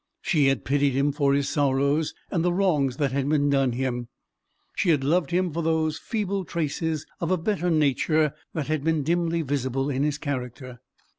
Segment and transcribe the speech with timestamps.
[0.23, 4.07] She had pitied him for his sorrows, and the wrongs that had been done him.
[4.75, 9.03] She had loved him for those feeble traces of a better nature that had been
[9.03, 10.79] dimly visible in his character.